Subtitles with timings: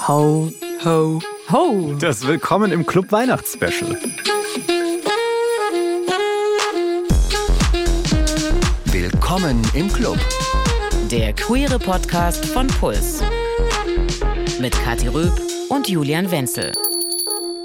[0.00, 0.50] Ho,
[0.84, 1.94] ho, ho.
[2.00, 3.96] Das Willkommen im Club Weihnachtsspecial.
[8.86, 10.18] Willkommen im Club.
[11.10, 13.22] Der queere Podcast von Puls.
[14.58, 16.72] Mit Kathi Röb und Julian Wenzel.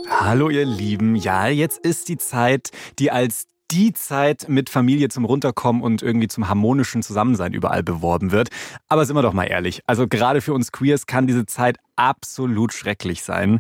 [0.07, 1.16] Hallo ihr Lieben.
[1.16, 2.70] Ja, jetzt ist die Zeit,
[3.00, 8.32] die als die Zeit mit Familie zum Runterkommen und irgendwie zum harmonischen Zusammensein überall beworben
[8.32, 8.50] wird.
[8.88, 9.82] Aber sind wir doch mal ehrlich.
[9.86, 13.60] Also gerade für uns Queers kann diese Zeit absolut schrecklich sein.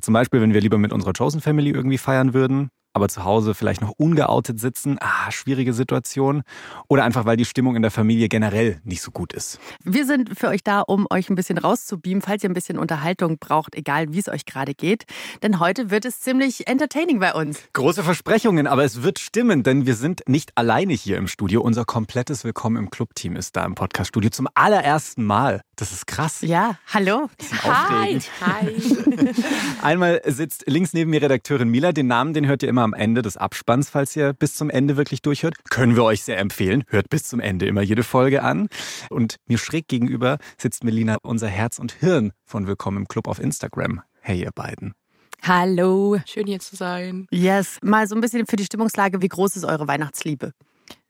[0.00, 3.54] Zum Beispiel, wenn wir lieber mit unserer Chosen Family irgendwie feiern würden aber zu Hause
[3.54, 4.98] vielleicht noch ungeoutet sitzen.
[5.00, 6.42] Ah, schwierige Situation.
[6.88, 9.58] Oder einfach, weil die Stimmung in der Familie generell nicht so gut ist.
[9.82, 13.38] Wir sind für euch da, um euch ein bisschen rauszubeamen, falls ihr ein bisschen Unterhaltung
[13.38, 15.04] braucht, egal wie es euch gerade geht.
[15.42, 17.60] Denn heute wird es ziemlich entertaining bei uns.
[17.72, 21.62] Große Versprechungen, aber es wird stimmen, denn wir sind nicht alleine hier im Studio.
[21.62, 25.62] Unser komplettes Willkommen im Club-Team ist da im Podcast-Studio zum allerersten Mal.
[25.76, 26.42] Das ist krass.
[26.42, 27.30] Ja, hallo.
[27.62, 28.20] Hi.
[28.40, 28.76] Hi.
[29.82, 31.92] Einmal sitzt links neben mir Redakteurin Mila.
[31.92, 34.68] Den Namen, den hört ihr immer immer am Ende des Abspanns, falls ihr bis zum
[34.68, 35.54] Ende wirklich durchhört.
[35.70, 36.82] Können wir euch sehr empfehlen.
[36.88, 38.68] Hört bis zum Ende immer jede Folge an.
[39.08, 43.38] Und mir schräg gegenüber sitzt Melina, unser Herz und Hirn von Willkommen im Club auf
[43.38, 44.02] Instagram.
[44.20, 44.94] Hey, ihr beiden.
[45.42, 46.18] Hallo.
[46.26, 47.28] Schön hier zu sein.
[47.30, 47.78] Yes.
[47.82, 49.22] Mal so ein bisschen für die Stimmungslage.
[49.22, 50.52] Wie groß ist eure Weihnachtsliebe?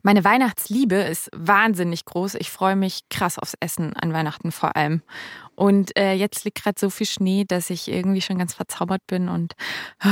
[0.05, 2.35] Meine Weihnachtsliebe ist wahnsinnig groß.
[2.35, 5.03] Ich freue mich krass aufs Essen an Weihnachten vor allem.
[5.55, 9.29] Und äh, jetzt liegt gerade so viel Schnee, dass ich irgendwie schon ganz verzaubert bin.
[9.29, 9.55] Und
[10.05, 10.09] oh,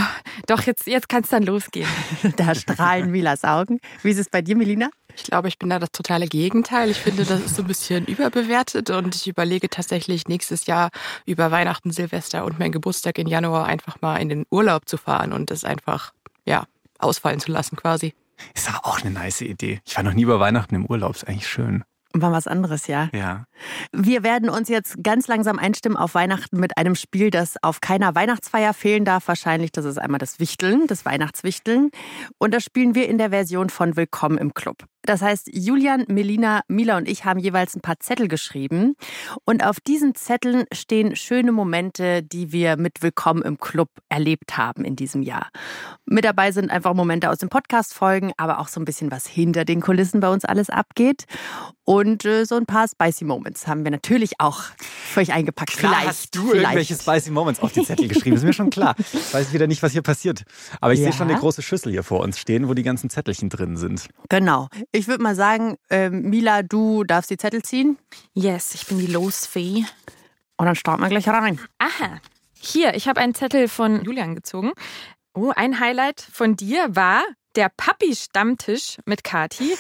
[0.46, 1.88] doch, jetzt, jetzt kann es dann losgehen.
[2.36, 3.80] da strahlen Milas Augen.
[4.02, 4.90] Wie ist es bei dir, Melina?
[5.16, 6.90] Ich glaube, ich bin da das totale Gegenteil.
[6.90, 10.90] Ich finde, das ist so ein bisschen überbewertet und ich überlege tatsächlich nächstes Jahr
[11.26, 15.32] über Weihnachten, Silvester und meinen Geburtstag in Januar einfach mal in den Urlaub zu fahren
[15.32, 16.12] und das einfach,
[16.44, 16.64] ja,
[17.00, 18.14] ausfallen zu lassen quasi.
[18.54, 19.80] Ist aber auch eine nice Idee.
[19.86, 21.84] Ich war noch nie über Weihnachten im Urlaub, ist eigentlich schön.
[22.12, 23.08] War was anderes, ja.
[23.12, 23.44] Ja.
[23.92, 28.16] Wir werden uns jetzt ganz langsam einstimmen auf Weihnachten mit einem Spiel, das auf keiner
[28.16, 29.28] Weihnachtsfeier fehlen darf.
[29.28, 31.90] Wahrscheinlich, das ist einmal das Wichteln, das Weihnachtswichteln.
[32.38, 34.86] Und das spielen wir in der Version von Willkommen im Club.
[35.02, 38.96] Das heißt, Julian, Melina, Mila und ich haben jeweils ein paar Zettel geschrieben.
[39.44, 44.84] Und auf diesen Zetteln stehen schöne Momente, die wir mit Willkommen im Club erlebt haben
[44.84, 45.48] in diesem Jahr.
[46.04, 49.64] Mit dabei sind einfach Momente aus den Podcast-Folgen, aber auch so ein bisschen was hinter
[49.64, 51.24] den Kulissen bei uns alles abgeht.
[51.84, 55.72] Und äh, so ein paar Spicy Moments haben wir natürlich auch für euch eingepackt.
[55.76, 56.62] Klar vielleicht hast du vielleicht.
[56.62, 58.36] irgendwelche Spicy Moments auf die Zettel geschrieben.
[58.36, 58.94] Ist mir schon klar.
[59.12, 60.44] Ich weiß wieder nicht, was hier passiert.
[60.80, 61.06] Aber ich Ja.
[61.06, 64.06] sehe schon eine große Schüssel hier vor uns stehen, wo die ganzen Zettelchen drin sind.
[64.28, 64.68] Genau.
[64.92, 67.96] Ich würde mal sagen, ähm, Mila, du darfst die Zettel ziehen.
[68.34, 69.84] Yes, ich bin die Losfee.
[70.56, 71.60] Und dann starten wir gleich rein.
[71.78, 72.20] Aha.
[72.58, 74.72] Hier, ich habe einen Zettel von Julian gezogen.
[75.32, 77.22] Oh, ein Highlight von dir war
[77.54, 79.76] der Papi-Stammtisch mit Kati.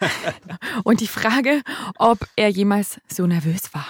[0.84, 1.62] Und die Frage,
[1.98, 3.86] ob er jemals so nervös war.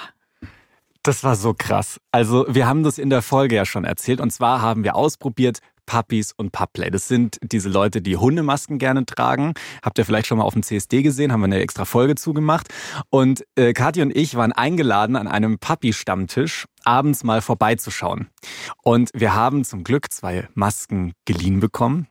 [1.03, 2.01] Das war so krass.
[2.11, 4.21] Also, wir haben das in der Folge ja schon erzählt.
[4.21, 6.91] Und zwar haben wir ausprobiert Puppies und Pupplay.
[6.91, 9.55] Das sind diese Leute, die Hundemasken gerne tragen.
[9.83, 11.33] Habt ihr vielleicht schon mal auf dem CSD gesehen?
[11.33, 12.69] Haben wir eine extra Folge zugemacht.
[13.11, 18.29] Und äh, Kathi und ich waren eingeladen, an einem Puppy-Stammtisch abends mal vorbeizuschauen.
[18.83, 22.07] Und wir haben zum Glück zwei Masken geliehen bekommen.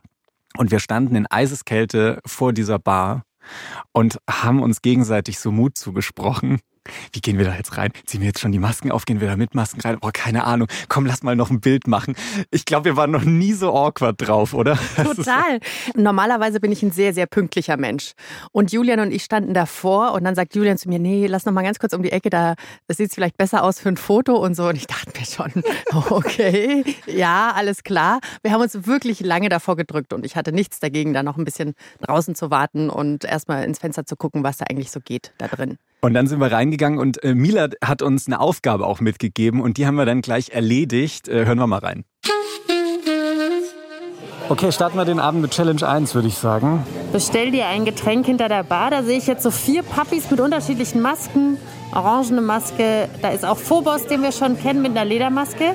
[0.58, 3.24] Und wir standen in Eiseskälte vor dieser Bar
[3.92, 6.60] und haben uns gegenseitig so Mut zugesprochen.
[7.12, 7.92] Wie gehen wir da jetzt rein?
[8.06, 9.06] Ziehen wir jetzt schon die Masken auf?
[9.06, 10.00] Gehen wir da mit Masken rein?
[10.00, 10.68] Boah, keine Ahnung.
[10.90, 12.16] Komm, lass mal noch ein Bild machen.
[12.52, 14.78] Ich glaube, wir waren noch nie so awkward drauf, oder?
[14.96, 15.60] Total.
[15.96, 18.14] Normalerweise bin ich ein sehr, sehr pünktlicher Mensch.
[18.52, 21.54] Und Julian und ich standen davor und dann sagt Julian zu mir, nee, lass noch
[21.54, 22.56] mal ganz kurz um die Ecke, da
[22.90, 24.68] sieht vielleicht besser aus für ein Foto und so.
[24.68, 25.64] Und ich dachte mir schon,
[26.10, 28.20] okay, ja, alles klar.
[28.42, 31.46] Wir haben uns wirklich lange davor gedrückt und ich hatte nichts dagegen, da noch ein
[31.46, 35.34] bisschen draußen zu warten und erstmal ins Fenster zu gucken, was da eigentlich so geht
[35.38, 35.78] da drin.
[36.04, 39.78] Und dann sind wir reingegangen und äh, Mila hat uns eine Aufgabe auch mitgegeben und
[39.78, 41.30] die haben wir dann gleich erledigt.
[41.30, 42.04] Äh, hören wir mal rein.
[44.50, 46.86] Okay, starten wir den Abend mit Challenge 1, würde ich sagen.
[47.14, 48.92] Bestell dir ein Getränk hinter der Bar.
[48.92, 51.58] Da sehe ich jetzt so vier Puppies mit unterschiedlichen Masken.
[51.96, 53.08] Orangene Maske.
[53.22, 55.74] Da ist auch Phobos, den wir schon kennen, mit einer Ledermaske.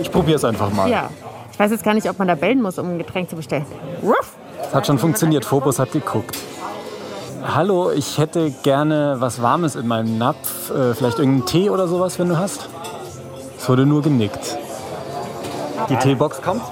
[0.00, 0.88] Ich probiere es einfach mal.
[0.88, 1.10] Ja.
[1.52, 3.66] Ich weiß jetzt gar nicht, ob man da bellen muss, um ein Getränk zu bestellen.
[4.02, 4.34] Ruff.
[4.62, 5.44] Es hat schon funktioniert.
[5.44, 6.38] Phobos hat geguckt.
[7.44, 10.70] Hallo, ich hätte gerne was Warmes in meinem Napf.
[10.70, 12.68] Äh, vielleicht irgendeinen Tee oder sowas, wenn du hast.
[13.58, 14.56] Es wurde nur genickt.
[15.88, 16.62] Die Teebox kommt.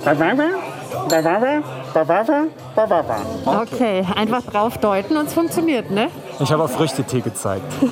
[3.45, 6.09] Okay, einfach drauf deuten und es funktioniert, ne?
[6.39, 7.65] Ich habe auf Früchtetee gezeigt.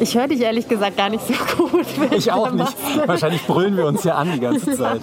[0.00, 1.86] Ich höre dich ehrlich gesagt gar nicht so gut.
[2.10, 2.74] Ich auch nicht.
[3.06, 5.00] Wahrscheinlich brüllen wir uns hier an die ganze Zeit.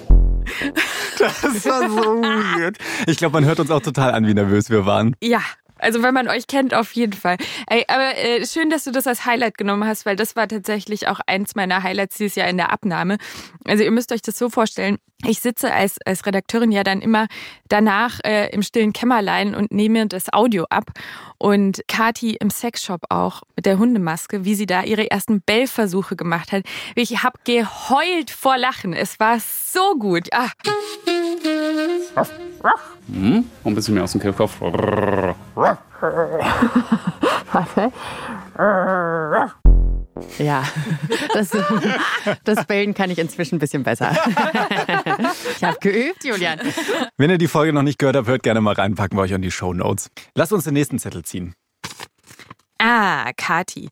[1.18, 2.22] Das war so
[2.58, 2.78] weird.
[3.06, 5.16] Ich glaube, man hört uns auch total an, wie nervös wir waren.
[5.24, 5.40] Ja,
[5.80, 7.38] Also wenn man euch kennt, auf jeden Fall.
[7.68, 11.08] Ey, aber äh, schön, dass du das als Highlight genommen hast, weil das war tatsächlich
[11.08, 13.18] auch eins meiner Highlights dieses Jahr in der Abnahme.
[13.66, 14.98] Also ihr müsst euch das so vorstellen.
[15.26, 17.28] Ich sitze als, als Redakteurin ja dann immer
[17.68, 20.92] danach äh, im stillen Kämmerlein und nehme das Audio ab.
[21.38, 26.54] Und Kati im Sexshop auch mit der Hundemaske, wie sie da ihre ersten Bellversuche gemacht
[26.54, 26.64] hat.
[26.96, 28.94] Ich habe geheult vor Lachen.
[28.94, 30.30] Es war so gut.
[30.32, 30.48] Ah.
[33.12, 33.46] Hm?
[33.66, 34.62] Ein bisschen mehr aus dem Kehlkopf.
[40.38, 40.64] Ja,
[41.34, 41.52] das,
[42.44, 44.16] das Bellen kann ich inzwischen ein bisschen besser.
[45.56, 46.60] Ich habe geübt, Julian.
[47.18, 49.34] Wenn ihr die Folge noch nicht gehört habt, hört gerne mal rein, packen wir euch
[49.34, 50.10] an die Show Notes.
[50.36, 51.54] Lasst uns den nächsten Zettel ziehen.
[52.78, 53.90] Ah, Kati.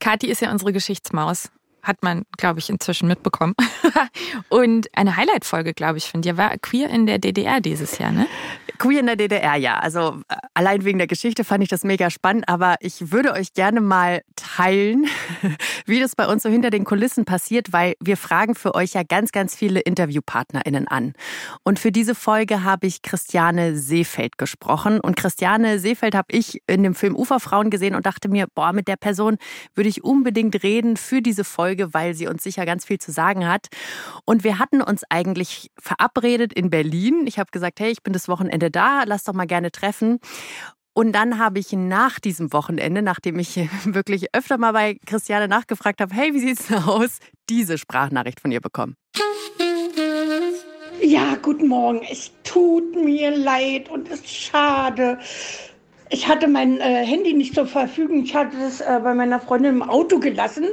[0.00, 1.50] Kati ist ja unsere Geschichtsmaus.
[1.88, 3.54] Hat man, glaube ich, inzwischen mitbekommen.
[4.50, 8.26] Und eine Highlight-Folge, glaube ich, von dir war Queer in der DDR dieses Jahr, ne?
[8.78, 9.78] Queer in der DDR, ja.
[9.78, 13.52] Also äh, allein wegen der Geschichte fand ich das mega spannend, aber ich würde euch
[13.52, 15.06] gerne mal teilen,
[15.86, 19.02] wie das bei uns so hinter den Kulissen passiert, weil wir fragen für euch ja
[19.02, 21.14] ganz, ganz viele InterviewpartnerInnen an.
[21.64, 25.00] Und für diese Folge habe ich Christiane Seefeld gesprochen.
[25.00, 28.86] Und Christiane Seefeld habe ich in dem Film Uferfrauen gesehen und dachte mir, boah, mit
[28.88, 29.38] der Person
[29.74, 33.46] würde ich unbedingt reden für diese Folge, weil sie uns sicher ganz viel zu sagen
[33.46, 33.68] hat.
[34.24, 37.26] Und wir hatten uns eigentlich verabredet in Berlin.
[37.26, 40.20] Ich habe gesagt, hey, ich bin das Wochenende da, lass doch mal gerne treffen.
[40.98, 46.00] Und dann habe ich nach diesem Wochenende, nachdem ich wirklich öfter mal bei Christiane nachgefragt
[46.00, 48.96] habe, hey, wie sieht's denn aus, diese Sprachnachricht von ihr bekommen.
[51.00, 52.02] Ja, guten Morgen.
[52.10, 55.18] Es tut mir leid und es ist schade.
[56.10, 58.24] Ich hatte mein äh, Handy nicht zur Verfügung.
[58.24, 60.66] Ich hatte es äh, bei meiner Freundin im Auto gelassen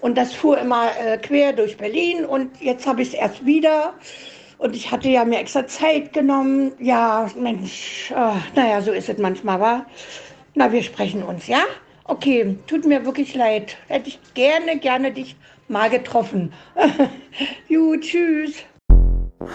[0.00, 3.94] und das fuhr immer äh, quer durch Berlin und jetzt habe ich es erst wieder.
[4.58, 6.72] Und ich hatte ja mir extra Zeit genommen.
[6.78, 9.86] Ja, Mensch, äh, naja, so ist es manchmal, wa?
[10.54, 11.64] Na, wir sprechen uns, ja?
[12.04, 13.76] Okay, tut mir wirklich leid.
[13.88, 15.36] Hätte ich gerne, gerne dich
[15.68, 16.52] mal getroffen.
[17.68, 18.64] Gut, tschüss.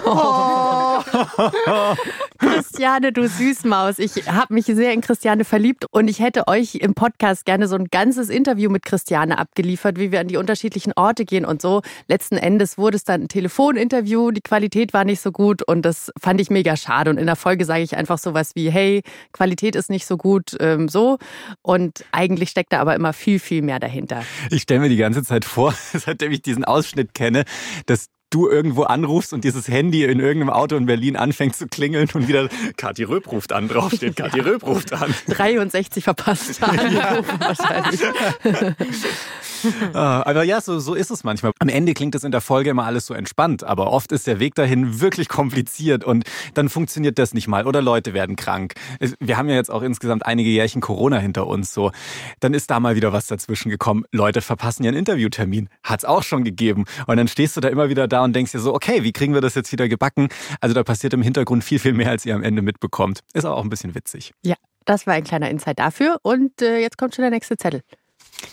[0.05, 1.01] Oh.
[2.39, 3.99] Christiane, du Süßmaus.
[3.99, 7.75] Ich habe mich sehr in Christiane verliebt und ich hätte euch im Podcast gerne so
[7.75, 11.81] ein ganzes Interview mit Christiane abgeliefert, wie wir an die unterschiedlichen Orte gehen und so.
[12.07, 16.11] Letzten Endes wurde es dann ein Telefoninterview, die Qualität war nicht so gut und das
[16.19, 17.09] fand ich mega schade.
[17.09, 19.01] Und in der Folge sage ich einfach sowas wie, hey,
[19.33, 21.17] Qualität ist nicht so gut, ähm, so.
[21.61, 24.23] Und eigentlich steckt da aber immer viel, viel mehr dahinter.
[24.49, 27.43] Ich stelle mir die ganze Zeit vor, seitdem ich diesen Ausschnitt kenne,
[27.85, 32.09] dass du irgendwo anrufst und dieses Handy in irgendeinem Auto in Berlin anfängt zu klingeln
[32.13, 34.43] und wieder Kathi Röb ruft an, draufsteht, Kathi ja.
[34.43, 35.13] Röb ruft an.
[35.27, 38.01] 63 verpasst wahrscheinlich.
[39.93, 41.51] Ah, aber ja, so, so ist es manchmal.
[41.59, 44.39] Am Ende klingt es in der Folge immer alles so entspannt, aber oft ist der
[44.39, 46.23] Weg dahin wirklich kompliziert und
[46.53, 48.75] dann funktioniert das nicht mal oder Leute werden krank.
[49.19, 51.91] Wir haben ja jetzt auch insgesamt einige Jährchen Corona hinter uns, so.
[52.39, 54.05] Dann ist da mal wieder was dazwischen gekommen.
[54.11, 55.67] Leute verpassen ihren Interviewtermin.
[55.83, 56.85] Hat's auch schon gegeben.
[57.07, 59.33] Und dann stehst du da immer wieder da und denkst dir so, okay, wie kriegen
[59.33, 60.29] wir das jetzt wieder gebacken?
[60.61, 63.21] Also da passiert im Hintergrund viel, viel mehr, als ihr am Ende mitbekommt.
[63.33, 64.33] Ist auch ein bisschen witzig.
[64.43, 64.55] Ja,
[64.85, 66.17] das war ein kleiner Insight dafür.
[66.23, 67.81] Und äh, jetzt kommt schon der nächste Zettel.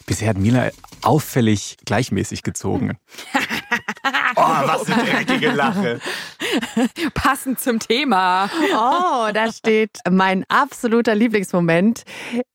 [0.07, 0.71] Bisher hat Mila
[1.03, 2.99] auffällig gleichmäßig gezogen.
[4.37, 6.01] oh, was eine dreckige Lache.
[7.15, 8.51] Passend zum Thema.
[8.73, 12.05] Oh, da steht mein absoluter Lieblingsmoment.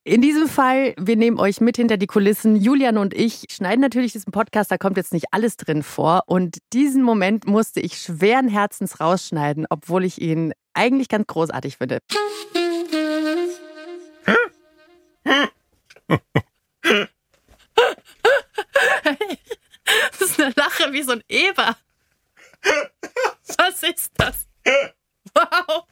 [0.04, 2.56] In diesem Fall, wir nehmen euch mit hinter die Kulissen.
[2.56, 6.24] Julian und ich schneiden natürlich diesen Podcast, da kommt jetzt nicht alles drin vor.
[6.27, 12.00] Und diesen Moment musste ich schweren Herzens rausschneiden, obwohl ich ihn eigentlich ganz großartig finde.
[20.20, 21.75] Das ist eine Lache wie so ein Eber.
[23.82, 24.48] Was ist das?
[25.34, 25.86] Wow.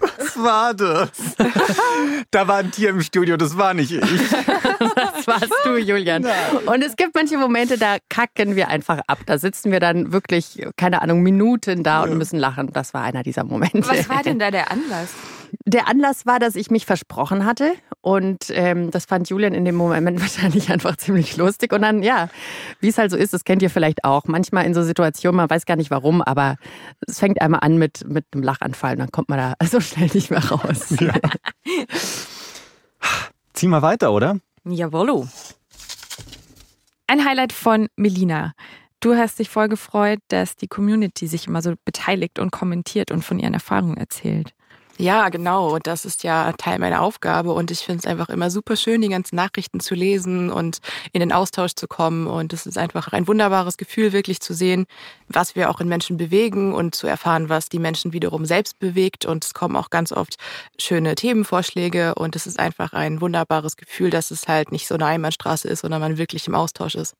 [0.00, 1.10] Was war das?
[2.30, 4.00] Da war ein Tier im Studio, das war nicht ich.
[4.00, 6.26] Das warst du, Julian.
[6.66, 9.18] Und es gibt manche Momente, da kacken wir einfach ab.
[9.26, 12.72] Da sitzen wir dann wirklich, keine Ahnung, Minuten da und müssen lachen.
[12.72, 13.86] Das war einer dieser Momente.
[13.86, 15.10] Was war denn da der Anlass?
[15.64, 19.74] Der Anlass war, dass ich mich versprochen hatte und ähm, das fand Julian in dem
[19.74, 21.72] Moment wahrscheinlich einfach ziemlich lustig.
[21.72, 22.28] Und dann, ja,
[22.80, 24.24] wie es halt so ist, das kennt ihr vielleicht auch.
[24.26, 26.56] Manchmal in so Situationen, man weiß gar nicht warum, aber
[27.06, 30.10] es fängt einmal an mit, mit einem Lachanfall und dann kommt man da so schnell
[30.12, 30.86] nicht mehr raus.
[31.00, 31.12] Ja.
[33.52, 34.38] Zieh mal weiter, oder?
[34.64, 35.28] Jawollo.
[37.06, 38.52] Ein Highlight von Melina.
[39.00, 43.24] Du hast dich voll gefreut, dass die Community sich immer so beteiligt und kommentiert und
[43.24, 44.54] von ihren Erfahrungen erzählt.
[45.00, 45.74] Ja, genau.
[45.74, 47.52] Und das ist ja Teil meiner Aufgabe.
[47.52, 50.78] Und ich finde es einfach immer super schön, die ganzen Nachrichten zu lesen und
[51.12, 52.26] in den Austausch zu kommen.
[52.26, 54.86] Und es ist einfach ein wunderbares Gefühl, wirklich zu sehen,
[55.28, 59.24] was wir auch in Menschen bewegen und zu erfahren, was die Menschen wiederum selbst bewegt.
[59.24, 60.34] Und es kommen auch ganz oft
[60.80, 62.16] schöne Themenvorschläge.
[62.16, 65.80] Und es ist einfach ein wunderbares Gefühl, dass es halt nicht so eine Einbahnstraße ist,
[65.80, 67.14] sondern man wirklich im Austausch ist.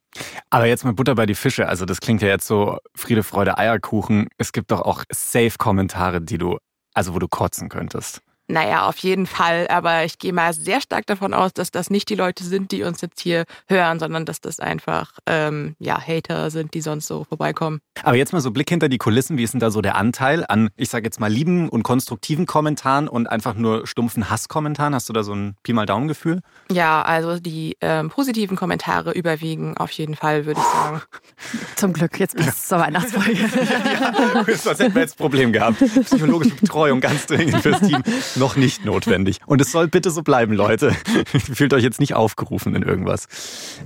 [0.50, 1.68] Aber jetzt mal Butter bei die Fische.
[1.68, 4.26] Also das klingt ja jetzt so Friede, Freude, Eierkuchen.
[4.36, 6.58] Es gibt doch auch Safe-Kommentare, die du
[6.98, 8.22] also wo du kotzen könntest.
[8.50, 9.66] Naja, auf jeden Fall.
[9.68, 12.82] Aber ich gehe mal sehr stark davon aus, dass das nicht die Leute sind, die
[12.82, 17.24] uns jetzt hier hören, sondern dass das einfach ähm, ja, Hater sind, die sonst so
[17.24, 17.80] vorbeikommen.
[18.02, 19.36] Aber jetzt mal so Blick hinter die Kulissen.
[19.36, 22.46] Wie ist denn da so der Anteil an, ich sage jetzt mal, lieben und konstruktiven
[22.46, 24.94] Kommentaren und einfach nur stumpfen Hasskommentaren?
[24.94, 26.40] Hast du da so ein Pi mal Daumen-Gefühl?
[26.72, 31.02] Ja, also die ähm, positiven Kommentare überwiegen auf jeden Fall, würde ich sagen.
[31.76, 32.52] Zum Glück, jetzt bis ja.
[32.54, 33.32] zur Weihnachtsfolge.
[34.46, 35.76] ja, sonst hätten wir jetzt ein Problem gehabt.
[36.04, 38.02] Psychologische Betreuung ganz dringend fürs Team
[38.38, 39.40] noch nicht notwendig.
[39.46, 40.92] Und es soll bitte so bleiben, Leute.
[41.26, 43.26] Fühlt euch jetzt nicht aufgerufen in irgendwas.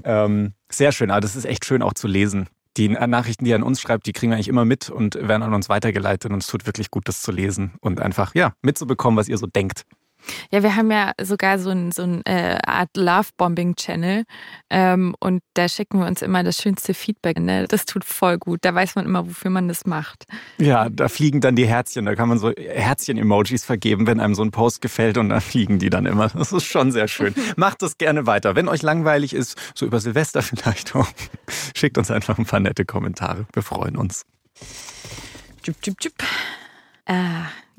[0.04, 2.48] Ähm, sehr schön, aber das ist echt schön auch zu lesen.
[2.76, 5.42] Die Nachrichten, die er an uns schreibt, die kriegen wir eigentlich immer mit und werden
[5.42, 6.30] an uns weitergeleitet.
[6.30, 9.46] Und es tut wirklich gut, das zu lesen und einfach ja mitzubekommen, was ihr so
[9.46, 9.84] denkt.
[10.50, 14.24] Ja, wir haben ja sogar so ein, so ein äh, Art Love-Bombing-Channel
[14.70, 17.38] ähm, und da schicken wir uns immer das schönste Feedback.
[17.38, 17.66] Ne?
[17.68, 18.60] Das tut voll gut.
[18.62, 20.24] Da weiß man immer, wofür man das macht.
[20.58, 22.04] Ja, da fliegen dann die Herzchen.
[22.04, 25.78] Da kann man so Herzchen-Emojis vergeben, wenn einem so ein Post gefällt und da fliegen
[25.78, 26.28] die dann immer.
[26.28, 27.34] Das ist schon sehr schön.
[27.56, 28.54] Macht das gerne weiter.
[28.54, 31.08] Wenn euch langweilig ist, so über Silvester vielleicht auch,
[31.74, 33.46] schickt uns einfach ein paar nette Kommentare.
[33.52, 34.24] Wir freuen uns.
[35.64, 36.14] Jup, jup, jup.
[37.06, 37.14] Äh,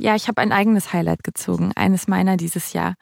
[0.04, 2.96] ja, ich habe ein eigenes Highlight gezogen, eines meiner dieses Jahr.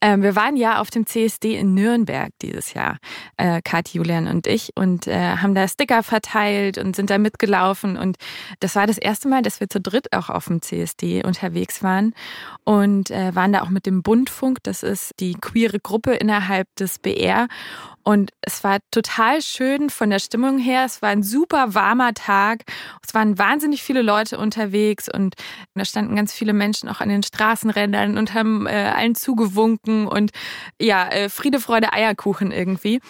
[0.00, 2.98] Ähm, wir waren ja auf dem CSD in Nürnberg dieses Jahr,
[3.38, 7.96] äh, Kathi, Julian und ich, und äh, haben da Sticker verteilt und sind da mitgelaufen.
[7.96, 8.18] Und
[8.60, 12.14] das war das erste Mal, dass wir zu dritt auch auf dem CSD unterwegs waren
[12.62, 14.58] und äh, waren da auch mit dem Bundfunk.
[14.62, 17.48] Das ist die queere Gruppe innerhalb des BR.
[18.04, 20.84] Und es war total schön von der Stimmung her.
[20.84, 22.64] Es war ein super warmer Tag.
[23.06, 25.34] Es waren wahnsinnig viele Leute unterwegs und
[25.74, 30.32] da standen ganz viele Menschen auch an den Straßenrändern und haben äh, allen zugewunken und
[30.80, 33.00] ja, äh, Friede, Freude, Eierkuchen irgendwie.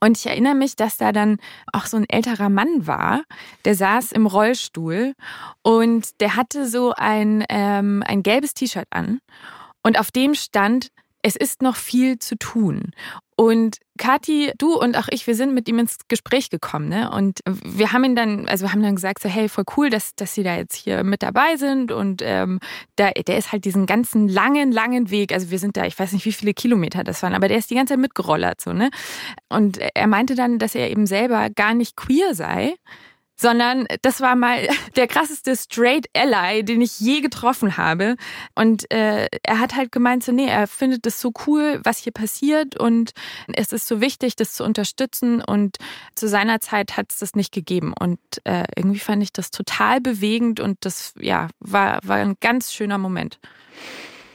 [0.00, 1.38] Und ich erinnere mich, dass da dann
[1.72, 3.22] auch so ein älterer Mann war,
[3.64, 5.14] der saß im Rollstuhl
[5.62, 9.20] und der hatte so ein, ähm, ein gelbes T-Shirt an
[9.82, 10.88] und auf dem stand,
[11.22, 12.92] es ist noch viel zu tun.
[13.38, 17.10] Und Kathi, du und auch ich, wir sind mit ihm ins Gespräch gekommen, ne?
[17.10, 20.14] Und wir haben ihn dann, also wir haben dann gesagt, so, hey, voll cool, dass,
[20.14, 21.92] dass sie da jetzt hier mit dabei sind.
[21.92, 22.60] Und ähm,
[22.96, 25.32] da, der ist halt diesen ganzen langen, langen Weg.
[25.32, 27.70] Also wir sind da, ich weiß nicht, wie viele Kilometer das waren, aber der ist
[27.70, 28.90] die ganze Zeit mitgerollert, so, ne?
[29.50, 32.74] Und er meinte dann, dass er eben selber gar nicht queer sei,
[33.36, 38.16] sondern das war mal der krasseste Straight Ally, den ich je getroffen habe.
[38.54, 42.12] Und äh, er hat halt gemeint, so, nee, er findet es so cool, was hier
[42.12, 43.12] passiert und
[43.52, 45.42] es ist so wichtig, das zu unterstützen.
[45.42, 45.76] Und
[46.14, 47.92] zu seiner Zeit hat es das nicht gegeben.
[47.98, 52.72] Und äh, irgendwie fand ich das total bewegend und das ja, war, war ein ganz
[52.72, 53.38] schöner Moment.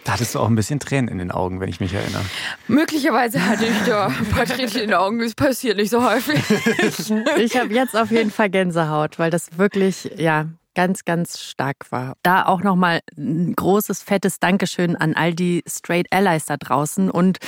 [0.04, 2.24] Da hattest du auch ein bisschen Tränen in den Augen, wenn ich mich erinnere.
[2.68, 5.20] Möglicherweise hatte ich da ein paar Tränen in den Augen.
[5.20, 6.40] Das passiert nicht so häufig.
[7.38, 12.14] ich habe jetzt auf jeden Fall Gänsehaut, weil das wirklich, ja, ganz, ganz stark war.
[12.24, 17.10] Da auch nochmal ein großes, fettes Dankeschön an all die Straight Allies da draußen.
[17.10, 17.40] Und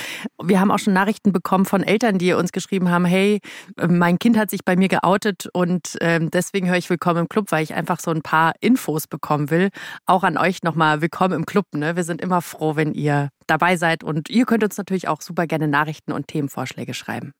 [0.41, 3.39] wir haben auch schon Nachrichten bekommen von Eltern, die uns geschrieben haben, hey,
[3.87, 7.51] mein Kind hat sich bei mir geoutet und ähm, deswegen höre ich Willkommen im Club,
[7.51, 9.69] weil ich einfach so ein paar Infos bekommen will.
[10.05, 11.65] Auch an euch nochmal Willkommen im Club.
[11.73, 11.95] Ne?
[11.95, 15.47] Wir sind immer froh, wenn ihr dabei seid und ihr könnt uns natürlich auch super
[15.47, 17.33] gerne Nachrichten und Themenvorschläge schreiben.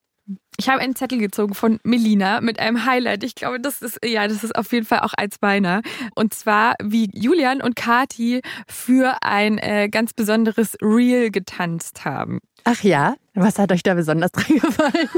[0.58, 3.24] Ich habe einen Zettel gezogen von Melina mit einem Highlight.
[3.24, 5.82] Ich glaube, das ist, ja, das ist auf jeden Fall auch eins meiner.
[6.16, 12.40] Und zwar, wie Julian und Kati für ein äh, ganz besonderes Reel getanzt haben.
[12.66, 13.16] Ach ja?
[13.36, 15.10] Was hat euch da besonders dran gefallen?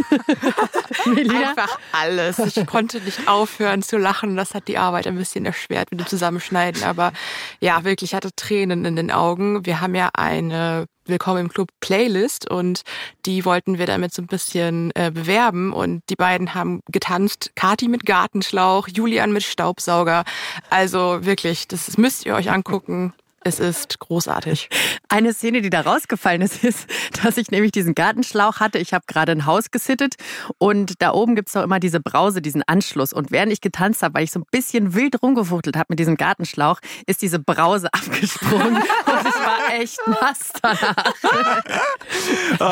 [1.35, 2.39] Einfach alles.
[2.39, 4.37] Ich konnte nicht aufhören zu lachen.
[4.37, 6.83] Das hat die Arbeit ein bisschen erschwert mit dem Zusammenschneiden.
[6.83, 7.11] Aber
[7.59, 9.65] ja, wirklich, ich hatte Tränen in den Augen.
[9.65, 12.81] Wir haben ja eine Willkommen im Club Playlist und
[13.27, 17.51] die wollten wir damit so ein bisschen äh, bewerben und die beiden haben getanzt.
[17.55, 20.23] Kati mit Gartenschlauch, Julian mit Staubsauger.
[20.69, 23.13] Also wirklich, das müsst ihr euch angucken.
[23.47, 24.69] Es ist großartig.
[25.07, 26.87] Eine Szene, die da rausgefallen ist, ist,
[27.23, 28.79] dass ich nämlich diesen Gartenschlauch hatte.
[28.79, 30.15] Ich habe gerade ein Haus gesittet
[30.57, 33.13] und da oben gibt es doch immer diese Brause, diesen Anschluss.
[33.13, 36.17] Und während ich getanzt habe, weil ich so ein bisschen wild rumgefuchtelt habe mit diesem
[36.17, 41.13] Gartenschlauch, ist diese Brause abgesprungen und ich war echt nass danach.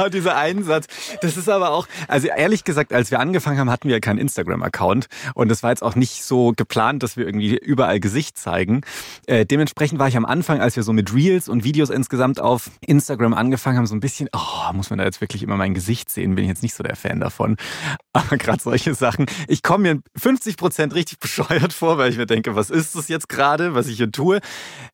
[0.06, 0.88] oh, dieser Einsatz.
[1.22, 4.18] Das ist aber auch, also ehrlich gesagt, als wir angefangen haben, hatten wir ja keinen
[4.18, 8.82] Instagram-Account und es war jetzt auch nicht so geplant, dass wir irgendwie überall Gesicht zeigen.
[9.28, 12.72] Äh, dementsprechend war ich am Anfang als wir so mit Reels und Videos insgesamt auf
[12.82, 16.10] Instagram angefangen haben, so ein bisschen, oh, muss man da jetzt wirklich immer mein Gesicht
[16.10, 17.58] sehen, bin ich jetzt nicht so der Fan davon.
[18.14, 22.26] Aber gerade solche Sachen, ich komme mir 50 Prozent richtig bescheuert vor, weil ich mir
[22.26, 24.40] denke, was ist das jetzt gerade, was ich hier tue?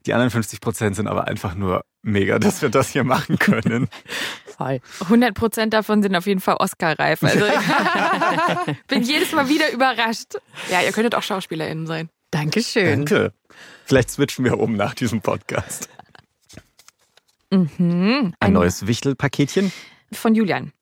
[0.06, 3.88] Die anderen 50 Prozent sind aber einfach nur mega, dass wir das hier machen können.
[4.58, 4.80] Voll.
[5.02, 7.24] 100 Prozent davon sind auf jeden Fall Oscar-reif.
[7.24, 10.36] Also ich bin jedes Mal wieder überrascht.
[10.70, 12.10] Ja, ihr könntet auch SchauspielerInnen sein.
[12.32, 13.06] Dankeschön.
[13.06, 13.39] Danke.
[13.90, 15.90] Vielleicht switchen wir um nach diesem Podcast.
[17.50, 17.68] Mhm.
[17.80, 19.72] Ein, Ein- neues Wichtelpaketchen.
[20.12, 20.74] Von Julian.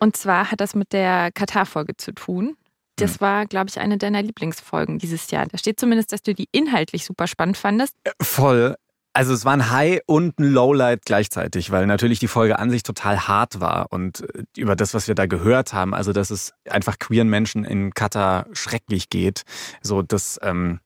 [0.00, 2.56] Und zwar hat das mit der Katar-Folge zu tun.
[2.96, 5.46] Das war, glaube ich, eine deiner Lieblingsfolgen dieses Jahr.
[5.46, 7.94] Da steht zumindest, dass du die inhaltlich super spannend fandest.
[8.20, 8.74] Voll.
[9.12, 12.82] Also es war ein High und ein Lowlight gleichzeitig, weil natürlich die Folge an sich
[12.82, 16.54] total hart war und äh, über das, was wir da gehört haben, also dass es
[16.68, 19.42] einfach queeren Menschen in Katar schrecklich geht,
[19.80, 20.80] so das, ähm,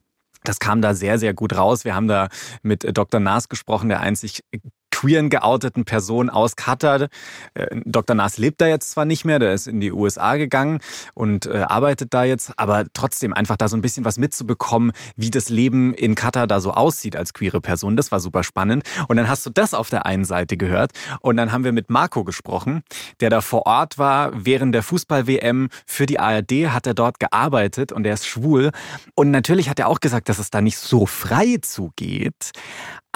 [0.48, 1.84] das kam da sehr, sehr gut raus.
[1.84, 2.28] Wir haben da
[2.62, 3.20] mit äh, Dr.
[3.20, 4.42] Naas gesprochen, der einzig
[4.96, 7.08] queeren geouteten Person aus Katar.
[7.52, 8.16] Äh, Dr.
[8.16, 10.78] Naas lebt da jetzt zwar nicht mehr, der ist in die USA gegangen
[11.12, 15.30] und äh, arbeitet da jetzt, aber trotzdem einfach da so ein bisschen was mitzubekommen, wie
[15.30, 18.84] das Leben in Katar da so aussieht als queere Person, das war super spannend.
[19.06, 21.90] Und dann hast du das auf der einen Seite gehört und dann haben wir mit
[21.90, 22.82] Marco gesprochen,
[23.20, 27.92] der da vor Ort war während der Fußball-WM für die ARD, hat er dort gearbeitet
[27.92, 28.70] und er ist schwul.
[29.14, 32.52] Und natürlich hat er auch gesagt, dass es da nicht so frei zugeht.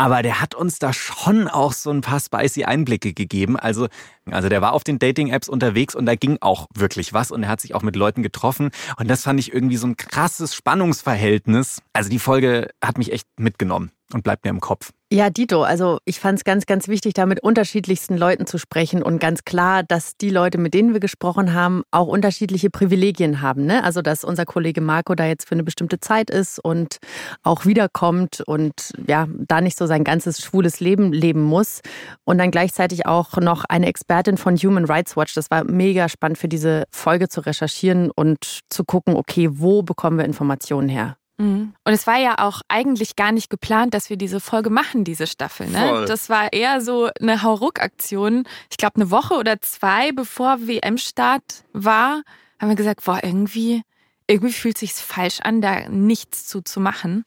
[0.00, 3.56] Aber der hat uns da schon auch so ein paar spicy Einblicke gegeben.
[3.56, 3.88] Also,
[4.30, 7.48] also der war auf den Dating-Apps unterwegs und da ging auch wirklich was und er
[7.48, 8.70] hat sich auch mit Leuten getroffen.
[8.96, 11.82] Und das fand ich irgendwie so ein krasses Spannungsverhältnis.
[11.92, 14.90] Also die Folge hat mich echt mitgenommen und bleibt mir im Kopf.
[15.12, 19.02] Ja, Dito, also ich fand es ganz, ganz wichtig, da mit unterschiedlichsten Leuten zu sprechen
[19.02, 23.66] und ganz klar, dass die Leute, mit denen wir gesprochen haben, auch unterschiedliche Privilegien haben.
[23.66, 23.82] Ne?
[23.82, 26.98] Also, dass unser Kollege Marco da jetzt für eine bestimmte Zeit ist und
[27.42, 31.80] auch wiederkommt und ja, da nicht so sein ganzes schwules Leben leben muss.
[32.22, 35.34] Und dann gleichzeitig auch noch eine Expertin von Human Rights Watch.
[35.34, 40.18] Das war mega spannend für diese Folge zu recherchieren und zu gucken, okay, wo bekommen
[40.18, 41.16] wir Informationen her?
[41.40, 41.72] Mhm.
[41.84, 45.26] Und es war ja auch eigentlich gar nicht geplant, dass wir diese Folge machen, diese
[45.26, 45.68] Staffel.
[45.68, 45.88] Ne?
[45.88, 46.04] Voll.
[46.06, 48.44] Das war eher so eine Hauruck-Aktion.
[48.70, 52.22] Ich glaube, eine Woche oder zwei bevor WM-Start war,
[52.58, 53.82] haben wir gesagt, boah, irgendwie,
[54.26, 57.24] irgendwie fühlt sich's falsch an, da nichts zu, zu machen.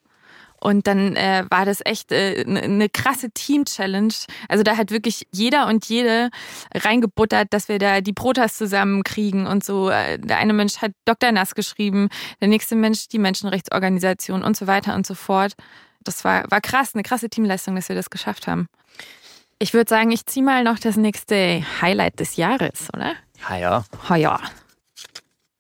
[0.63, 4.13] Und dann äh, war das echt äh, ne- eine krasse Team-Challenge.
[4.47, 6.29] Also da hat wirklich jeder und jede
[6.73, 9.89] reingebuttert, dass wir da die Protas zusammenkriegen und so.
[9.89, 11.31] Äh, Der eine Mensch hat Dr.
[11.33, 12.07] Nass geschrieben,
[12.39, 15.53] der nächste Mensch die Menschenrechtsorganisation und so weiter und so fort.
[16.05, 18.67] Das war, war krass, eine krasse Teamleistung, dass wir das geschafft haben.
[19.59, 23.13] Ich würde sagen, ich ziehe mal noch das nächste Highlight des Jahres, oder?
[24.09, 24.39] Ja, ja.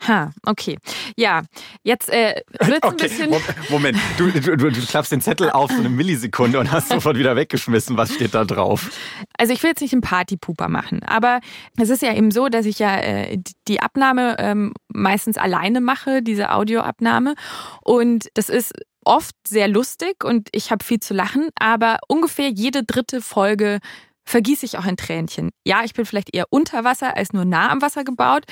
[0.07, 0.77] Ha okay.
[1.15, 1.43] Ja,
[1.83, 3.29] jetzt äh, wird's ein Okay, bisschen.
[3.29, 3.39] Mo-
[3.69, 7.17] Moment, du, du, du, du klappst den Zettel auf so eine Millisekunde und hast sofort
[7.17, 7.95] wieder weggeschmissen.
[7.97, 8.89] Was steht da drauf?
[9.37, 11.39] Also ich will jetzt nicht einen Partypooper machen, aber
[11.77, 13.37] es ist ja eben so, dass ich ja äh,
[13.67, 17.35] die Abnahme ähm, meistens alleine mache, diese Audioabnahme.
[17.81, 18.73] Und das ist
[19.05, 23.79] oft sehr lustig und ich habe viel zu lachen, aber ungefähr jede dritte Folge
[24.25, 25.49] vergieße ich auch ein Tränchen.
[25.65, 28.43] Ja, ich bin vielleicht eher unter Wasser als nur nah am Wasser gebaut.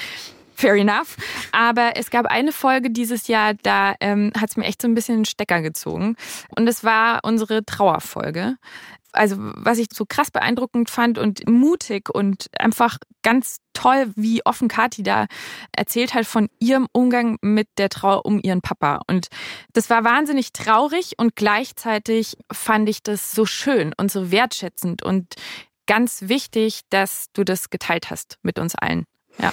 [0.61, 1.17] Fair enough.
[1.51, 4.93] Aber es gab eine Folge dieses Jahr, da ähm, hat es mir echt so ein
[4.93, 6.15] bisschen den Stecker gezogen.
[6.55, 8.57] Und es war unsere Trauerfolge.
[9.11, 14.67] Also, was ich so krass beeindruckend fand und mutig und einfach ganz toll, wie offen
[14.67, 15.25] Kathi da
[15.71, 19.01] erzählt hat von ihrem Umgang mit der Trauer um ihren Papa.
[19.07, 19.27] Und
[19.73, 25.33] das war wahnsinnig traurig und gleichzeitig fand ich das so schön und so wertschätzend und
[25.87, 29.05] ganz wichtig, dass du das geteilt hast mit uns allen.
[29.39, 29.51] Ja.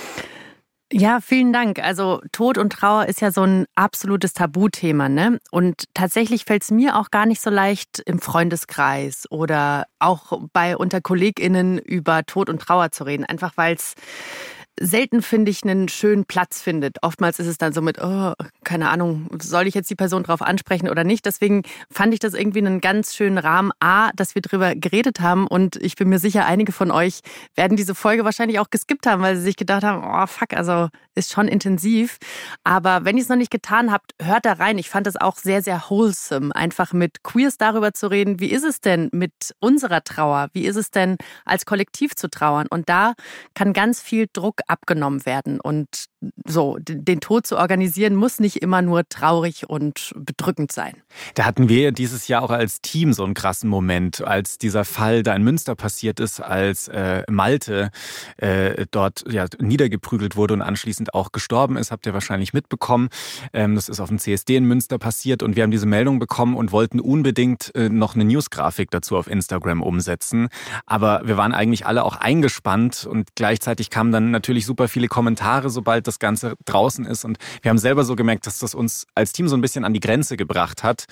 [0.90, 1.81] Ja, vielen Dank.
[1.81, 5.38] Also Tod und Trauer ist ja so ein absolutes Tabuthema, ne?
[5.51, 10.79] Und tatsächlich fällt es mir auch gar nicht so leicht im Freundeskreis oder auch bei
[10.79, 13.27] unter KollegInnen über Tod und Trauer zu reden.
[13.27, 13.94] Einfach weil es
[14.80, 17.02] selten, finde ich, einen schönen Platz findet.
[17.02, 18.32] Oftmals ist es dann so mit, oh,
[18.64, 21.26] keine Ahnung, soll ich jetzt die Person drauf ansprechen oder nicht?
[21.26, 23.72] Deswegen fand ich das irgendwie einen ganz schönen Rahmen.
[23.80, 27.20] A, dass wir drüber geredet haben und ich bin mir sicher, einige von euch
[27.54, 30.88] werden diese Folge wahrscheinlich auch geskippt haben, weil sie sich gedacht haben, oh fuck, also
[31.14, 32.18] ist schon intensiv.
[32.64, 34.78] Aber wenn ihr es noch nicht getan habt, hört da rein.
[34.78, 38.64] Ich fand es auch sehr, sehr wholesome, einfach mit Queers darüber zu reden, wie ist
[38.64, 40.48] es denn mit unserer Trauer?
[40.52, 42.66] Wie ist es denn als Kollektiv zu trauern?
[42.70, 43.14] Und da
[43.54, 45.61] kann ganz viel Druck abgenommen werden.
[45.61, 46.07] Und
[46.46, 50.94] so, den Tod zu organisieren, muss nicht immer nur traurig und bedrückend sein.
[51.35, 55.22] Da hatten wir dieses Jahr auch als Team so einen krassen Moment, als dieser Fall
[55.22, 57.90] da in Münster passiert ist, als äh, Malte
[58.38, 63.09] äh, dort ja, niedergeprügelt wurde und anschließend auch gestorben ist, habt ihr wahrscheinlich mitbekommen.
[63.52, 66.57] Ähm, das ist auf dem CSD in Münster passiert und wir haben diese Meldung bekommen
[66.57, 70.48] und wollten unbedingt äh, noch eine Newsgrafik dazu auf Instagram umsetzen.
[70.87, 75.71] Aber wir waren eigentlich alle auch eingespannt und gleichzeitig kamen dann natürlich super viele Kommentare,
[75.71, 77.25] sobald das Ganze draußen ist.
[77.25, 79.94] Und wir haben selber so gemerkt, dass das uns als Team so ein bisschen an
[79.94, 81.05] die Grenze gebracht hat,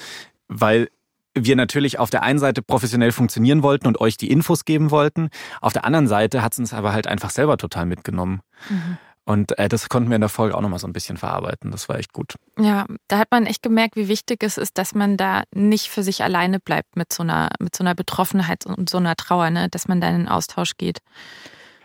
[0.48, 0.88] weil
[1.34, 5.28] wir natürlich auf der einen Seite professionell funktionieren wollten und euch die Infos geben wollten.
[5.60, 8.40] Auf der anderen Seite hat es uns aber halt einfach selber total mitgenommen.
[8.70, 8.98] Mhm.
[9.28, 11.72] Und äh, das konnten wir in der Folge auch nochmal so ein bisschen verarbeiten.
[11.72, 12.36] Das war echt gut.
[12.58, 16.04] Ja, da hat man echt gemerkt, wie wichtig es ist, dass man da nicht für
[16.04, 19.68] sich alleine bleibt mit so einer, mit so einer Betroffenheit und so einer Trauer, ne?
[19.68, 21.00] dass man da in den Austausch geht.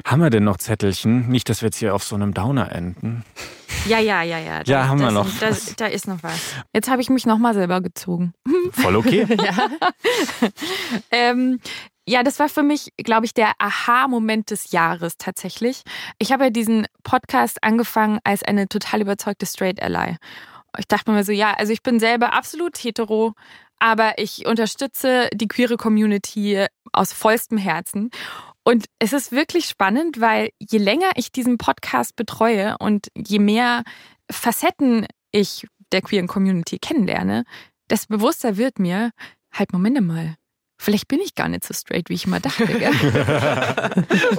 [0.05, 1.27] Haben wir denn noch Zettelchen?
[1.29, 3.23] Nicht, dass wir jetzt hier auf so einem Downer enden.
[3.87, 4.63] Ja, ja, ja, ja.
[4.63, 5.27] Da, ja, haben wir noch.
[5.39, 6.39] Da, da, ist noch was.
[6.73, 8.33] Jetzt habe ich mich nochmal selber gezogen.
[8.71, 9.25] Voll okay.
[9.29, 9.69] ja.
[11.11, 11.59] ähm,
[12.07, 15.83] ja, das war für mich, glaube ich, der Aha-Moment des Jahres tatsächlich.
[16.19, 20.17] Ich habe ja diesen Podcast angefangen als eine total überzeugte Straight Ally.
[20.77, 23.33] Ich dachte mir so, ja, also ich bin selber absolut hetero,
[23.79, 28.09] aber ich unterstütze die queere Community aus vollstem Herzen.
[28.63, 33.83] Und es ist wirklich spannend, weil je länger ich diesen Podcast betreue und je mehr
[34.29, 37.43] Facetten ich der queeren Community kennenlerne,
[37.89, 39.11] desto bewusster wird mir,
[39.51, 40.35] halt, Moment mal,
[40.81, 42.63] Vielleicht bin ich gar nicht so straight, wie ich immer dachte.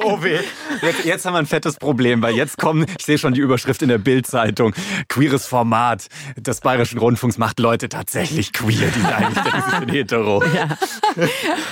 [0.02, 0.40] oh weh.
[0.82, 3.80] Jetzt, jetzt, haben wir ein fettes Problem, weil jetzt kommen, ich sehe schon die Überschrift
[3.80, 4.74] in der Bild-Zeitung,
[5.08, 10.42] queeres Format des Bayerischen Rundfunks macht Leute tatsächlich queer, die eigentlich denken, sie sind hetero.
[10.52, 10.64] Ja.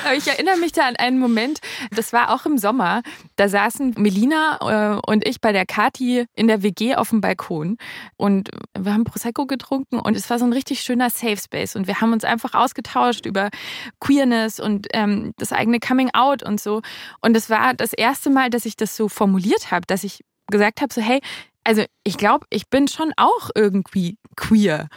[0.04, 3.02] Aber ich erinnere mich da an einen Moment, das war auch im Sommer,
[3.36, 7.76] da saßen Melina äh, und ich bei der Kati in der WG auf dem Balkon
[8.16, 11.86] und wir haben Prosecco getrunken und es war so ein richtig schöner Safe Space und
[11.86, 13.50] wir haben uns einfach ausgetauscht über
[13.98, 16.82] Queerness und ähm, das eigene Coming Out und so.
[17.20, 20.20] Und es war das erste Mal, dass ich das so formuliert habe, dass ich
[20.50, 21.20] gesagt habe, so hey,
[21.64, 24.88] also ich glaube, ich bin schon auch irgendwie queer.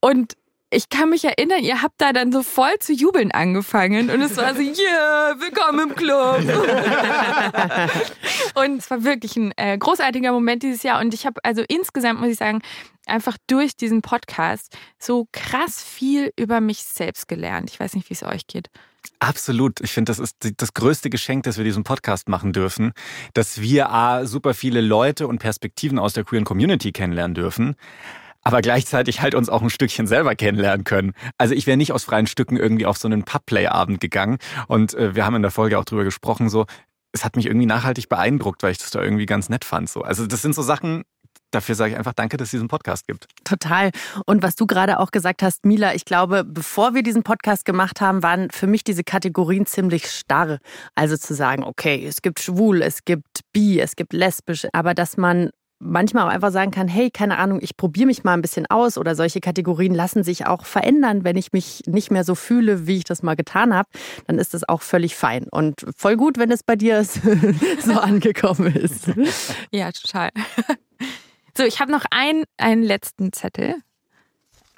[0.00, 0.34] Und
[0.72, 4.36] ich kann mich erinnern, ihr habt da dann so voll zu jubeln angefangen und es
[4.38, 6.38] war so, yeah, willkommen im Club.
[8.54, 12.20] und es war wirklich ein äh, großartiger Moment dieses Jahr und ich habe also insgesamt,
[12.20, 12.62] muss ich sagen,
[13.06, 17.70] einfach durch diesen Podcast so krass viel über mich selbst gelernt.
[17.70, 18.70] Ich weiß nicht, wie es euch geht.
[19.18, 19.80] Absolut.
[19.80, 22.92] Ich finde, das ist das größte Geschenk, dass wir diesen Podcast machen dürfen,
[23.34, 27.76] dass wir A, super viele Leute und Perspektiven aus der queeren Community kennenlernen dürfen,
[28.42, 31.12] aber gleichzeitig halt uns auch ein Stückchen selber kennenlernen können.
[31.38, 35.14] Also ich wäre nicht aus freien Stücken irgendwie auf so einen Pubplay-Abend gegangen und äh,
[35.14, 36.66] wir haben in der Folge auch drüber gesprochen, so,
[37.12, 39.88] es hat mich irgendwie nachhaltig beeindruckt, weil ich das da irgendwie ganz nett fand.
[39.88, 40.02] So.
[40.02, 41.04] Also das sind so Sachen,
[41.50, 43.26] dafür sage ich einfach danke, dass es diesen Podcast gibt.
[43.44, 43.90] Total.
[44.26, 48.00] Und was du gerade auch gesagt hast, Mila, ich glaube, bevor wir diesen Podcast gemacht
[48.00, 50.58] haben, waren für mich diese Kategorien ziemlich starr.
[50.94, 55.16] Also zu sagen, okay, es gibt schwul, es gibt bi, es gibt lesbisch, aber dass
[55.16, 55.50] man
[55.82, 58.96] manchmal auch einfach sagen kann, hey, keine Ahnung, ich probiere mich mal ein bisschen aus
[58.96, 62.98] oder solche Kategorien lassen sich auch verändern, wenn ich mich nicht mehr so fühle, wie
[62.98, 63.88] ich das mal getan habe,
[64.26, 67.04] dann ist das auch völlig fein und voll gut, wenn es bei dir
[67.84, 69.10] so angekommen ist.
[69.70, 70.30] Ja, total.
[71.56, 73.76] So, ich habe noch einen, einen letzten Zettel.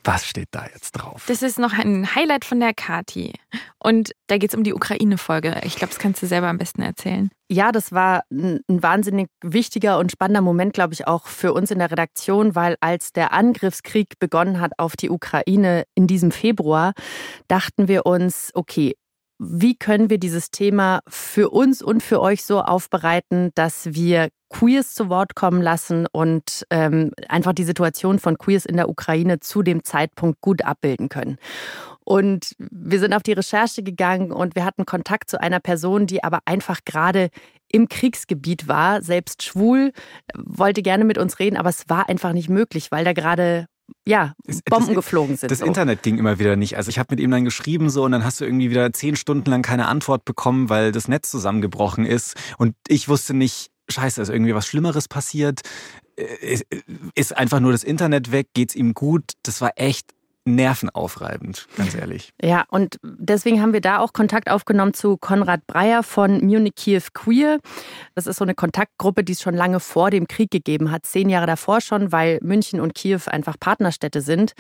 [0.05, 1.25] Was steht da jetzt drauf?
[1.27, 3.33] Das ist noch ein Highlight von der Kati.
[3.79, 5.63] Und da geht es um die Ukraine-Folge.
[5.65, 7.31] Ich glaube, das kannst du selber am besten erzählen.
[7.51, 11.79] Ja, das war ein wahnsinnig wichtiger und spannender Moment, glaube ich, auch für uns in
[11.79, 16.93] der Redaktion, weil als der Angriffskrieg begonnen hat auf die Ukraine in diesem Februar,
[17.49, 18.97] dachten wir uns, okay,
[19.39, 24.95] wie können wir dieses Thema für uns und für euch so aufbereiten, dass wir Queers
[24.95, 29.63] zu Wort kommen lassen und ähm, einfach die Situation von Queers in der Ukraine zu
[29.63, 31.39] dem Zeitpunkt gut abbilden können.
[32.05, 36.23] Und wir sind auf die Recherche gegangen und wir hatten Kontakt zu einer Person, die
[36.23, 37.31] aber einfach gerade
[37.69, 39.93] im Kriegsgebiet war, selbst schwul,
[40.35, 43.67] wollte gerne mit uns reden, aber es war einfach nicht möglich, weil da gerade
[44.07, 44.35] ja,
[44.71, 45.51] Bomben das, geflogen sind.
[45.51, 45.67] Das so.
[45.67, 46.77] Internet ging immer wieder nicht.
[46.77, 49.17] Also ich habe mit ihm dann geschrieben so und dann hast du irgendwie wieder zehn
[49.17, 52.35] Stunden lang keine Antwort bekommen, weil das Netz zusammengebrochen ist.
[52.59, 55.61] Und ich wusste nicht, scheiße, ist irgendwie was Schlimmeres passiert?
[56.17, 56.61] Äh,
[57.15, 58.49] ist einfach nur das Internet weg?
[58.55, 59.33] Geht's ihm gut?
[59.43, 60.13] Das war echt
[60.45, 62.33] nervenaufreibend, ganz ehrlich.
[62.43, 67.03] Ja, und deswegen haben wir da auch Kontakt aufgenommen zu Konrad Breyer von Munich Kiew
[67.13, 67.59] Queer.
[68.15, 71.29] Das ist so eine Kontaktgruppe, die es schon lange vor dem Krieg gegeben hat, zehn
[71.29, 74.53] Jahre davor schon, weil München und Kiew einfach Partnerstädte sind.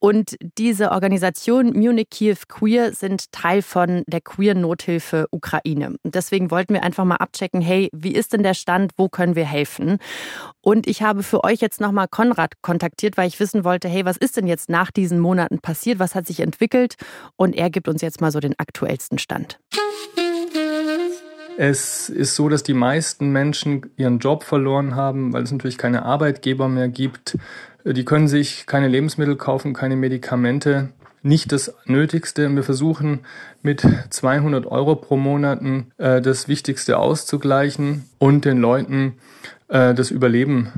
[0.00, 5.96] Und diese Organisation Munich Kiew Queer sind Teil von der Queer Nothilfe Ukraine.
[6.02, 9.34] Und deswegen wollten wir einfach mal abchecken, hey, wie ist denn der Stand, wo können
[9.34, 9.98] wir helfen?
[10.60, 14.16] Und ich habe für euch jetzt nochmal Konrad kontaktiert, weil ich wissen wollte, hey, was
[14.16, 15.98] ist denn jetzt nach diesen Monaten passiert?
[15.98, 16.94] Was hat sich entwickelt?
[17.36, 19.58] Und er gibt uns jetzt mal so den aktuellsten Stand.
[21.60, 26.04] Es ist so, dass die meisten Menschen ihren Job verloren haben, weil es natürlich keine
[26.04, 27.36] Arbeitgeber mehr gibt.
[27.92, 30.90] Die können sich keine Lebensmittel kaufen, keine Medikamente,
[31.22, 32.54] nicht das Nötigste.
[32.54, 33.20] Wir versuchen
[33.62, 35.60] mit 200 Euro pro Monat
[35.96, 39.14] äh, das Wichtigste auszugleichen und den Leuten
[39.68, 40.70] äh, das Überleben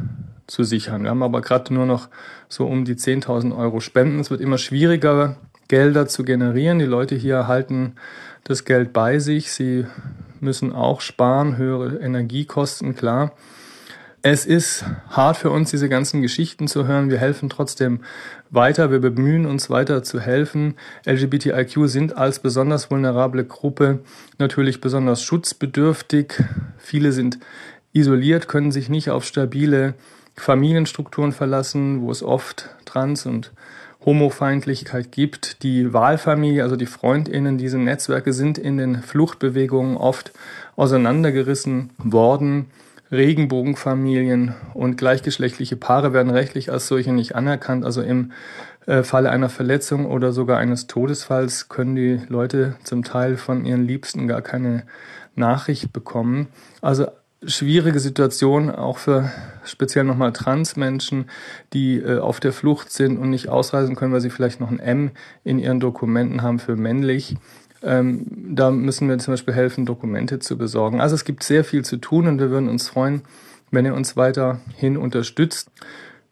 [0.47, 1.03] zu sichern.
[1.03, 2.09] Wir haben aber gerade nur noch
[2.49, 4.21] so um die 10.000 Euro Spenden.
[4.21, 5.37] Es wird immer schwieriger,
[5.69, 6.79] Gelder zu generieren.
[6.79, 7.95] Die Leute hier halten
[8.45, 9.53] das Geld bei sich.
[9.53, 9.87] Sie
[10.41, 13.33] müssen auch sparen, höhere Energiekosten, klar.
[14.23, 17.09] Es ist hart für uns, diese ganzen Geschichten zu hören.
[17.09, 18.01] Wir helfen trotzdem
[18.51, 18.91] weiter.
[18.91, 20.75] Wir bemühen uns weiter zu helfen.
[21.07, 24.01] LGBTIQ sind als besonders vulnerable Gruppe
[24.37, 26.35] natürlich besonders schutzbedürftig.
[26.77, 27.39] Viele sind
[27.95, 29.95] isoliert, können sich nicht auf stabile
[30.37, 33.53] Familienstrukturen verlassen, wo es oft Trans- und
[34.05, 35.63] Homofeindlichkeit gibt.
[35.63, 40.33] Die Wahlfamilie, also die Freundinnen, diese Netzwerke sind in den Fluchtbewegungen oft
[40.77, 42.67] auseinandergerissen worden.
[43.13, 47.85] Regenbogenfamilien und gleichgeschlechtliche Paare werden rechtlich als solche nicht anerkannt.
[47.85, 48.33] Also im
[48.87, 53.85] äh, Falle einer Verletzung oder sogar eines Todesfalls können die Leute zum Teil von ihren
[53.85, 54.85] Liebsten gar keine
[55.35, 56.49] Nachricht bekommen.
[56.81, 57.09] Also
[57.45, 59.31] schwierige Situation auch für
[59.65, 61.31] speziell nochmal Transmenschen,
[61.73, 64.79] die äh, auf der Flucht sind und nicht ausreisen können, weil sie vielleicht noch ein
[64.81, 65.11] M
[65.43, 67.37] in ihren Dokumenten haben für männlich.
[67.83, 71.01] Ähm, da müssen wir zum Beispiel helfen, Dokumente zu besorgen.
[71.01, 73.23] Also es gibt sehr viel zu tun und wir würden uns freuen,
[73.71, 75.71] wenn ihr uns weiterhin unterstützt.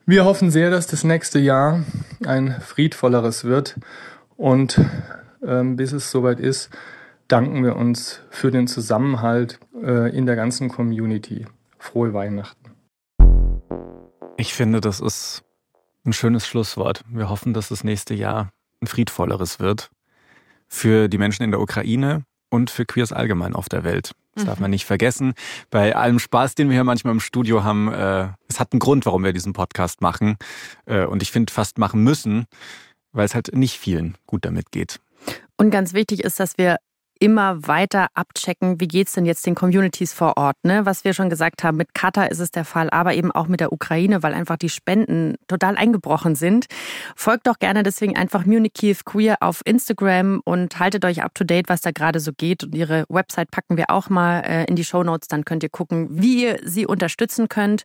[0.04, 1.84] Wir hoffen sehr, dass das nächste Jahr
[2.24, 3.78] ein friedvolleres wird
[4.36, 4.80] und
[5.46, 6.70] ähm, bis es soweit ist,
[7.28, 11.46] danken wir uns für den Zusammenhalt äh, in der ganzen Community.
[11.78, 12.72] Frohe Weihnachten.
[14.36, 15.44] Ich finde, das ist
[16.04, 17.04] ein schönes Schlusswort.
[17.10, 19.90] Wir hoffen, dass das nächste Jahr ein friedvolleres wird
[20.68, 24.12] für die Menschen in der Ukraine und für Queers allgemein auf der Welt.
[24.38, 25.34] Das darf man nicht vergessen.
[25.68, 29.04] Bei allem Spaß, den wir hier manchmal im Studio haben, äh, es hat einen Grund,
[29.04, 30.36] warum wir diesen Podcast machen.
[30.86, 32.46] Äh, und ich finde fast machen müssen,
[33.10, 35.00] weil es halt nicht vielen gut damit geht.
[35.56, 36.76] Und ganz wichtig ist, dass wir
[37.20, 40.56] immer weiter abchecken, wie geht es denn jetzt den Communities vor Ort.
[40.62, 40.86] Ne?
[40.86, 43.60] Was wir schon gesagt haben, mit Katar ist es der Fall, aber eben auch mit
[43.60, 46.66] der Ukraine, weil einfach die Spenden total eingebrochen sind.
[47.16, 51.44] Folgt doch gerne deswegen einfach Munich Kiew Queer auf Instagram und haltet euch up to
[51.44, 52.64] date, was da gerade so geht.
[52.64, 55.70] Und ihre Website packen wir auch mal äh, in die Show Notes, dann könnt ihr
[55.70, 57.84] gucken, wie ihr sie unterstützen könnt.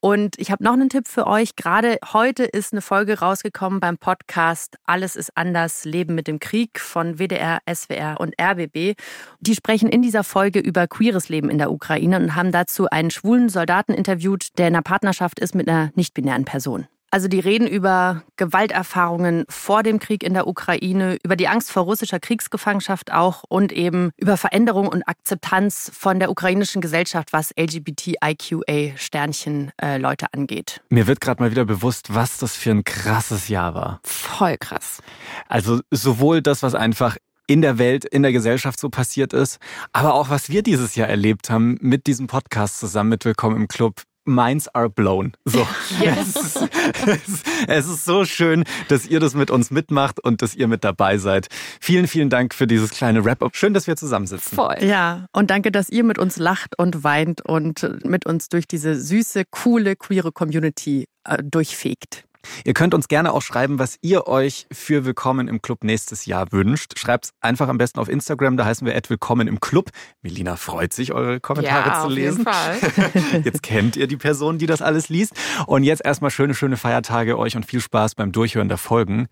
[0.00, 1.56] Und ich habe noch einen Tipp für euch.
[1.56, 6.78] Gerade heute ist eine Folge rausgekommen beim Podcast Alles ist anders, Leben mit dem Krieg
[6.78, 8.94] von WDR, SWR und RBB.
[9.40, 13.10] Die sprechen in dieser Folge über queeres Leben in der Ukraine und haben dazu einen
[13.10, 16.86] schwulen Soldaten interviewt, der in einer Partnerschaft ist mit einer nicht-binären Person.
[17.10, 21.84] Also die reden über Gewalterfahrungen vor dem Krieg in der Ukraine, über die Angst vor
[21.84, 30.26] russischer Kriegsgefangenschaft auch und eben über Veränderung und Akzeptanz von der ukrainischen Gesellschaft, was LGBTIQA-Sternchen-Leute
[30.26, 30.82] äh, angeht.
[30.90, 34.00] Mir wird gerade mal wieder bewusst, was das für ein krasses Jahr war.
[34.04, 35.00] Voll krass.
[35.48, 37.16] Also sowohl das, was einfach
[37.46, 39.58] in der Welt, in der Gesellschaft so passiert ist,
[39.94, 43.68] aber auch was wir dieses Jahr erlebt haben mit diesem Podcast zusammen mit Willkommen im
[43.68, 45.32] Club minds are blown.
[45.44, 45.66] So.
[46.00, 46.58] Yes.
[47.06, 50.68] Es, ist, es, ist so schön, dass ihr das mit uns mitmacht und dass ihr
[50.68, 51.48] mit dabei seid.
[51.80, 53.56] Vielen, vielen Dank für dieses kleine Wrap-up.
[53.56, 54.56] Schön, dass wir zusammensitzen.
[54.56, 54.76] Voll.
[54.80, 58.94] Ja, und danke, dass ihr mit uns lacht und weint und mit uns durch diese
[58.98, 62.27] süße, coole, queere Community äh, durchfegt.
[62.64, 66.52] Ihr könnt uns gerne auch schreiben, was ihr euch für Willkommen im Club nächstes Jahr
[66.52, 66.98] wünscht.
[66.98, 69.90] Schreibt es einfach am besten auf Instagram, da heißen wir Willkommen im Club.
[70.22, 72.38] Melina freut sich, eure Kommentare ja, zu lesen.
[72.38, 73.42] Jeden Fall.
[73.44, 75.32] Jetzt kennt ihr die Person, die das alles liest.
[75.66, 79.28] Und jetzt erstmal schöne, schöne Feiertage euch und viel Spaß beim Durchhören der Folgen.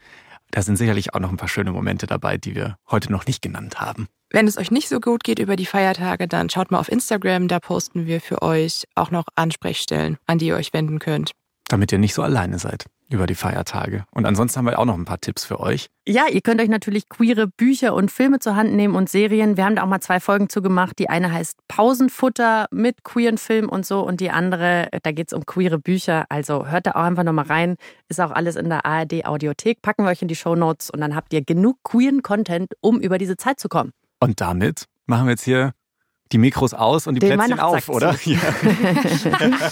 [0.50, 3.42] Da sind sicherlich auch noch ein paar schöne Momente dabei, die wir heute noch nicht
[3.42, 4.06] genannt haben.
[4.30, 7.48] Wenn es euch nicht so gut geht über die Feiertage, dann schaut mal auf Instagram,
[7.48, 11.32] da posten wir für euch auch noch Ansprechstellen, an die ihr euch wenden könnt.
[11.68, 14.04] Damit ihr nicht so alleine seid über die Feiertage.
[14.10, 15.88] Und ansonsten haben wir auch noch ein paar Tipps für euch.
[16.08, 19.56] Ja, ihr könnt euch natürlich queere Bücher und Filme zur Hand nehmen und Serien.
[19.56, 20.98] Wir haben da auch mal zwei Folgen zu gemacht.
[20.98, 25.32] Die eine heißt Pausenfutter mit queeren Film und so und die andere, da geht es
[25.32, 26.26] um queere Bücher.
[26.28, 27.76] Also hört da auch einfach nochmal rein.
[28.08, 29.82] Ist auch alles in der ARD Audiothek.
[29.82, 33.00] Packen wir euch in die Show Notes und dann habt ihr genug queeren Content, um
[33.00, 33.92] über diese Zeit zu kommen.
[34.20, 35.72] Und damit machen wir jetzt hier
[36.32, 38.16] die Mikros aus und die Den Plätzchen auf, oder?
[38.24, 38.40] Ja.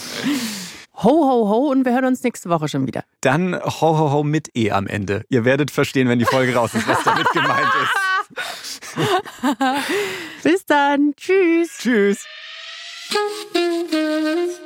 [1.02, 3.02] Ho, ho, ho und wir hören uns nächste Woche schon wieder.
[3.20, 5.24] Dann ho, ho, ho mit E am Ende.
[5.28, 8.80] Ihr werdet verstehen, wenn die Folge raus ist, was damit gemeint ist.
[10.44, 11.14] Bis dann.
[11.16, 11.78] Tschüss.
[11.78, 12.24] Tschüss.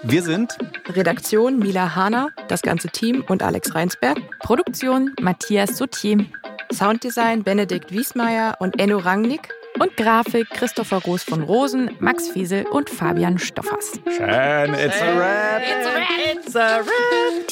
[0.02, 0.56] Wir sind
[0.88, 4.18] Redaktion Mila Hahner, das ganze Team und Alex Reinsberg.
[4.40, 6.26] Produktion Matthias Soutier.
[6.72, 9.48] Sounddesign Benedikt Wiesmeier und Enno Rangnick.
[9.78, 14.00] Und Grafik Christopher Roos von Rosen, Max Fiesel und Fabian Stoffers.
[14.04, 15.62] Schön, it's a rap.
[15.62, 16.10] It's a rap.
[16.34, 17.48] It's a rap.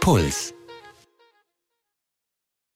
[0.00, 0.55] Puls.